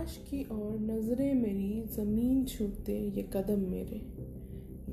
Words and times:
आकाश 0.00 0.16
की 0.16 0.46
ओर 0.52 0.78
नज़रें 0.80 1.34
मेरी, 1.34 1.84
ज़मीन 1.96 2.44
छूते 2.44 2.92
ये 3.16 3.22
कदम 3.22 3.60
मेरे। 3.60 4.00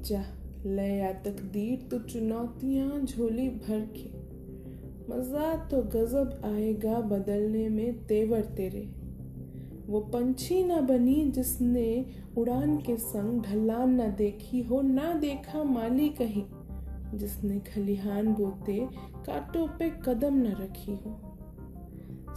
जा, 0.02 0.24
ले 0.65 0.88
या 0.88 1.13
तकदीर 1.13 1.88
तो 1.92 1.99
चुनौतियाँ 1.99 2.99
झोली 2.99 3.49
भर 3.49 3.88
के। 3.97 4.10
मज़ा 5.10 5.67
तो 5.67 5.81
गज़ब 5.81 6.42
आएगा 6.46 6.99
बदलने 6.99 7.70
में 7.70 8.06
तेवर 8.06 8.42
तेरे। 8.42 8.81
वो 9.88 9.99
पंछी 9.99 10.63
ना 10.63 10.81
बनी 10.81 11.31
जिसने 11.31 12.05
उड़ान 12.37 12.78
के 12.78 12.97
संग 12.97 13.42
ढलान 13.42 13.94
ना 13.94 14.08
देखी 14.08 14.62
हो, 14.62 14.81
ना 14.81 15.13
देखा 15.13 15.63
माली 15.63 16.09
कहीं, 16.09 16.44
जिसने 17.17 17.59
खलिहान 17.59 18.34
बोते 18.34 18.88
कांटों 19.26 19.68
पे 19.68 19.90
कदम 20.05 20.34
न 20.34 20.48
रखी 20.48 20.92
हो। 20.92 21.20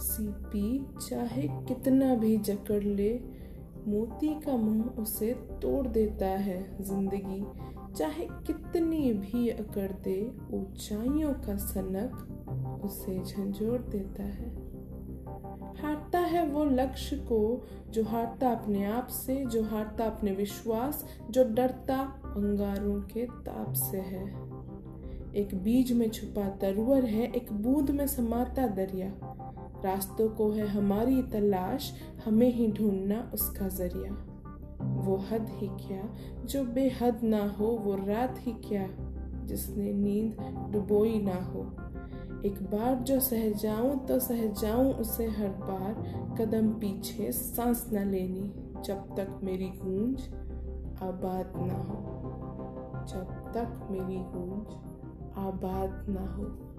सीपी, 0.01 0.85
चाहे 1.09 1.41
कितना 1.41 2.15
भी 2.15 2.37
जकड़ 2.37 2.83
ले, 2.83 3.19
मोती 3.87 4.39
का 4.39 4.57
मुँह 4.57 4.83
उसे 4.83 5.33
तोड़ 5.33 5.87
देता 5.87 6.25
है 6.25 6.77
ज़िंदगी। 6.81 7.45
चाहे 7.93 8.27
कितनी 8.47 9.13
भी 9.13 9.49
अकड़ 9.49 9.91
दे, 9.91 10.31
ऊंचाइयों 10.53 11.33
का 11.33 11.57
सनक 11.57 12.81
उसे 12.83 13.23
झंझोड़ 13.23 13.81
देता 13.81 14.23
है। 14.23 14.71
हारता 15.81 16.19
है 16.19 16.47
वो 16.47 16.63
लक्ष्य 16.65 17.15
को, 17.15 17.67
जो 17.89 18.03
हारता 18.03 18.51
अपने 18.51 18.85
आप 18.85 19.07
से, 19.07 19.45
जो 19.45 19.63
हारता 19.63 20.05
अपने 20.05 20.31
विश्वास, 20.31 21.05
जो 21.29 21.43
डरता 21.43 21.97
अंगारों 22.25 23.01
के 23.01 23.25
ताप 23.25 23.73
से 23.73 23.97
है। 23.97 24.25
एक 25.35 25.49
बीज 25.63 25.93
में 25.93 26.09
छुपा 26.09 26.49
तरुवर 26.49 27.05
है, 27.05 27.31
एक 27.31 27.53
बूंद 27.53 27.89
में 27.89 28.07
समाता 28.07 28.67
दरिया। 28.67 29.09
रास्तों 29.85 30.29
को 30.29 30.51
है 30.51 30.67
हमारी 30.67 31.21
तलाश, 31.21 31.93
हमें 32.25 32.53
ही 32.53 32.71
ढूंढना 32.71 33.31
उसका 33.33 33.67
ज़रिया। 33.67 34.27
वो 34.81 35.17
हद 35.17 35.45
ही 35.49 35.67
क्या, 35.67 36.09
जो 36.45 36.63
बेहद 36.63 37.19
ना 37.23 37.47
हो, 37.49 37.67
वो 37.67 37.95
रात 37.95 38.35
ही 38.39 38.51
क्या, 38.51 38.87
जिसने 39.45 39.93
नींद 39.93 40.37
डुबोई 40.71 41.21
ना 41.21 41.43
हो। 41.43 41.61
एक 42.45 42.63
बार 42.63 42.95
जो 42.95 43.19
सह 43.19 43.49
जाऊँ 43.49 44.05
तो 44.05 44.19
सह 44.19 44.47
जाऊँ 44.47 44.93
उसे 44.93 45.27
हर 45.27 45.49
बार, 45.49 45.93
कदम 46.39 46.69
पीछे 46.69 47.31
सांस 47.31 47.89
न 47.93 48.07
लेनी, 48.07 48.53
जब 48.81 49.15
तक 49.17 49.39
मेरी 49.43 49.67
गूंज 49.67 50.21
आबाद 51.03 51.53
ना 51.55 51.73
हो। 51.73 52.07
जब 53.07 53.51
तक 53.53 53.87
मेरी 53.91 54.19
गूंज 54.19 54.73
आबाद 55.37 56.05
ना 56.09 56.33
हो। 56.33 56.70